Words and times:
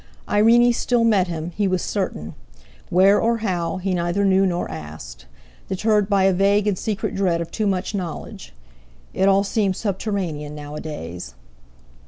Irene 0.27 0.73
still 0.73 1.03
met 1.03 1.27
him, 1.27 1.51
he 1.55 1.67
was 1.67 1.83
certain; 1.83 2.33
where, 2.89 3.21
or 3.21 3.37
how, 3.45 3.77
he 3.77 3.93
neither 3.93 4.25
knew, 4.25 4.47
nor 4.47 4.67
asked; 4.71 5.27
deterred 5.69 6.09
by 6.09 6.23
a 6.23 6.33
vague 6.33 6.65
and 6.65 6.75
secret 6.75 7.13
dread 7.13 7.39
of 7.39 7.51
too 7.51 7.67
much 7.67 7.93
knowledge. 7.93 8.51
It 9.13 9.29
all 9.29 9.43
seemed 9.43 9.75
subterranean 9.75 10.55
nowadays. 10.55 11.35